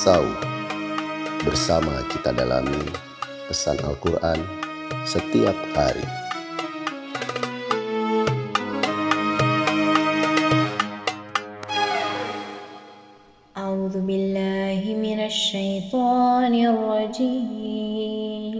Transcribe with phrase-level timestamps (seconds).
[0.00, 0.24] Sau
[1.44, 2.80] bersama kita dalami
[3.50, 4.40] pesan Al-Quran
[5.04, 6.06] setiap hari.
[13.56, 18.54] أعوذ بالله من الشيطان الرجيم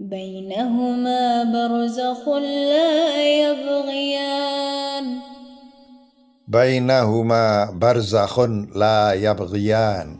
[0.00, 1.22] بينهما
[1.54, 2.92] برزخ لا
[3.46, 4.67] يبغيان
[6.49, 10.17] Bainahuma barzakhun la yabghiyan.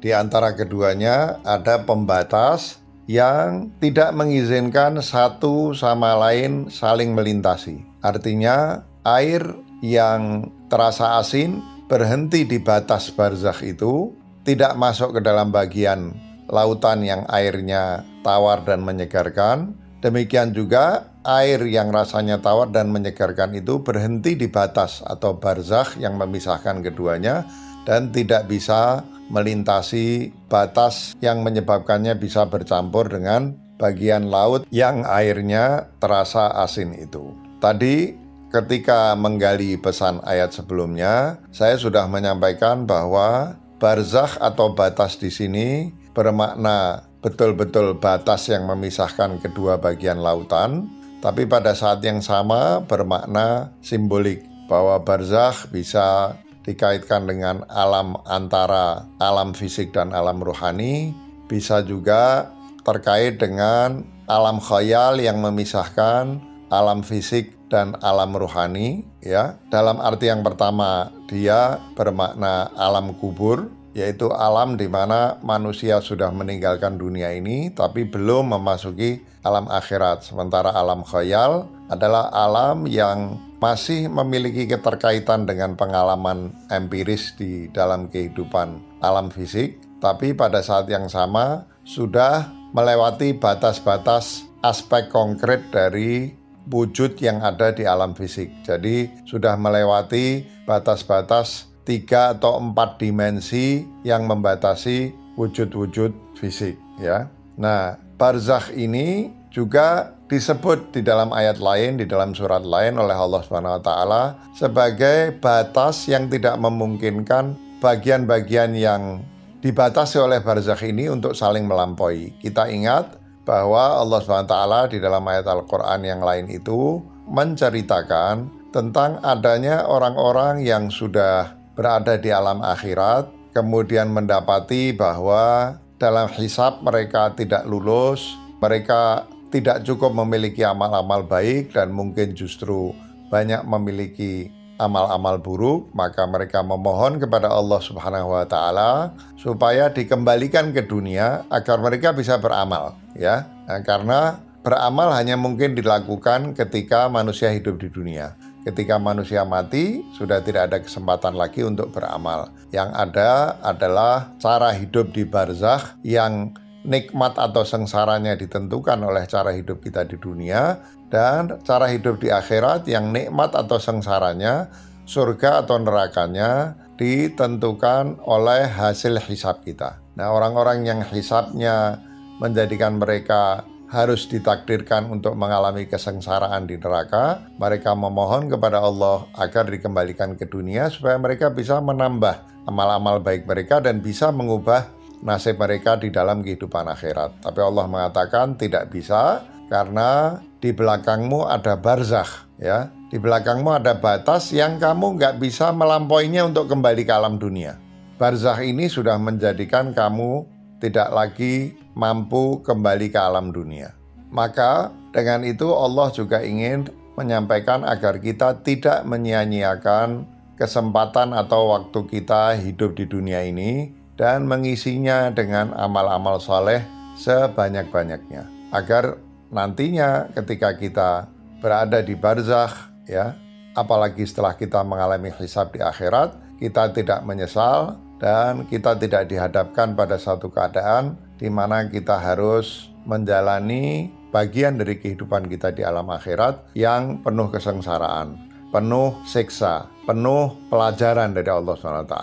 [0.00, 7.84] Di antara keduanya ada pembatas yang tidak mengizinkan satu sama lain saling melintasi.
[8.00, 9.44] Artinya air
[9.84, 11.60] yang terasa asin
[11.92, 14.16] berhenti di batas barzakh itu,
[14.48, 16.16] tidak masuk ke dalam bagian
[16.48, 19.76] lautan yang airnya tawar dan menyegarkan.
[20.00, 26.16] Demikian juga air yang rasanya tawar dan menyegarkan itu berhenti di batas atau barzakh yang
[26.16, 27.44] memisahkan keduanya
[27.84, 36.48] dan tidak bisa melintasi batas yang menyebabkannya bisa bercampur dengan bagian laut yang airnya terasa
[36.64, 37.36] asin itu.
[37.60, 38.16] Tadi
[38.48, 47.06] ketika menggali pesan ayat sebelumnya, saya sudah menyampaikan bahwa barzakh atau batas di sini bermakna
[47.22, 50.86] betul-betul batas yang memisahkan kedua bagian lautan,
[51.18, 59.56] tapi pada saat yang sama bermakna simbolik bahwa barzakh bisa dikaitkan dengan alam antara alam
[59.56, 61.16] fisik dan alam rohani,
[61.48, 62.52] bisa juga
[62.84, 69.56] terkait dengan alam khayal yang memisahkan alam fisik dan alam rohani ya.
[69.72, 76.94] Dalam arti yang pertama dia bermakna alam kubur yaitu alam di mana manusia sudah meninggalkan
[76.94, 80.22] dunia ini tapi belum memasuki alam akhirat.
[80.22, 88.78] Sementara alam khayal adalah alam yang masih memiliki keterkaitan dengan pengalaman empiris di dalam kehidupan
[89.02, 97.40] alam fisik, tapi pada saat yang sama sudah melewati batas-batas aspek konkret dari wujud yang
[97.40, 98.52] ada di alam fisik.
[98.62, 107.32] Jadi sudah melewati batas-batas tiga atau empat dimensi yang membatasi wujud-wujud fisik ya.
[107.56, 113.40] Nah, barzakh ini juga disebut di dalam ayat lain di dalam surat lain oleh Allah
[113.40, 114.22] Subhanahu wa taala
[114.52, 119.24] sebagai batas yang tidak memungkinkan bagian-bagian yang
[119.64, 122.36] dibatasi oleh barzakh ini untuk saling melampaui.
[122.38, 123.16] Kita ingat
[123.48, 127.00] bahwa Allah Subhanahu wa taala di dalam ayat Al-Qur'an yang lain itu
[127.32, 136.82] menceritakan tentang adanya orang-orang yang sudah berada di alam akhirat, kemudian mendapati bahwa dalam hisab
[136.82, 142.90] mereka tidak lulus, mereka tidak cukup memiliki amal-amal baik dan mungkin justru
[143.30, 144.50] banyak memiliki
[144.82, 151.78] amal-amal buruk, maka mereka memohon kepada Allah Subhanahu wa taala supaya dikembalikan ke dunia agar
[151.78, 153.46] mereka bisa beramal, ya.
[153.66, 158.47] Nah, karena beramal hanya mungkin dilakukan ketika manusia hidup di dunia.
[158.68, 162.52] Ketika manusia mati, sudah tidak ada kesempatan lagi untuk beramal.
[162.68, 166.52] Yang ada adalah cara hidup di barzakh yang
[166.84, 172.84] nikmat atau sengsaranya ditentukan oleh cara hidup kita di dunia dan cara hidup di akhirat
[172.84, 174.68] yang nikmat atau sengsaranya
[175.08, 179.96] surga atau nerakanya ditentukan oleh hasil hisab kita.
[180.20, 182.04] Nah, orang-orang yang hisabnya
[182.36, 190.36] menjadikan mereka harus ditakdirkan untuk mengalami kesengsaraan di neraka, mereka memohon kepada Allah agar dikembalikan
[190.36, 194.92] ke dunia supaya mereka bisa menambah amal-amal baik mereka dan bisa mengubah
[195.24, 197.40] nasib mereka di dalam kehidupan akhirat.
[197.40, 202.92] Tapi Allah mengatakan tidak bisa karena di belakangmu ada barzakh ya.
[203.08, 207.80] Di belakangmu ada batas yang kamu nggak bisa melampauinya untuk kembali ke alam dunia.
[208.20, 210.44] Barzakh ini sudah menjadikan kamu
[210.76, 213.90] tidak lagi mampu kembali ke alam dunia.
[214.30, 216.86] Maka dengan itu Allah juga ingin
[217.18, 220.22] menyampaikan agar kita tidak menyia-nyiakan
[220.54, 226.86] kesempatan atau waktu kita hidup di dunia ini dan mengisinya dengan amal-amal soleh
[227.18, 228.46] sebanyak-banyaknya.
[228.70, 229.18] Agar
[229.50, 231.10] nantinya ketika kita
[231.58, 232.74] berada di barzakh
[233.10, 233.34] ya,
[233.74, 240.18] apalagi setelah kita mengalami hisab di akhirat, kita tidak menyesal dan kita tidak dihadapkan pada
[240.18, 247.24] satu keadaan di mana kita harus menjalani bagian dari kehidupan kita di alam akhirat yang
[247.24, 248.36] penuh kesengsaraan,
[248.68, 252.16] penuh siksa, penuh pelajaran dari Allah SWT.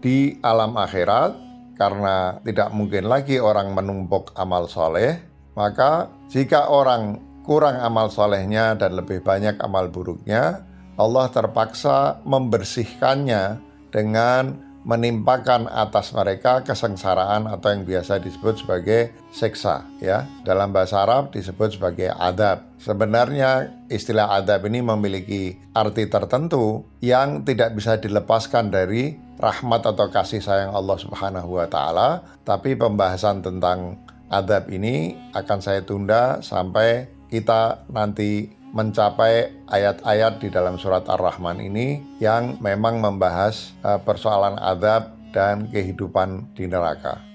[0.00, 1.32] Di alam akhirat,
[1.76, 5.20] karena tidak mungkin lagi orang menumpuk amal soleh,
[5.58, 10.64] maka jika orang kurang amal solehnya dan lebih banyak amal buruknya,
[10.94, 13.58] Allah terpaksa membersihkannya
[13.90, 20.28] dengan menimpakan atas mereka kesengsaraan atau yang biasa disebut sebagai seksa ya.
[20.44, 22.68] Dalam bahasa Arab disebut sebagai adab.
[22.76, 30.44] Sebenarnya istilah adab ini memiliki arti tertentu yang tidak bisa dilepaskan dari rahmat atau kasih
[30.44, 33.98] sayang Allah Subhanahu wa taala, tapi pembahasan tentang
[34.28, 42.02] adab ini akan saya tunda sampai kita nanti mencapai ayat-ayat di dalam surat Ar-Rahman ini
[42.18, 47.33] yang memang membahas uh, persoalan adab dan kehidupan di neraka.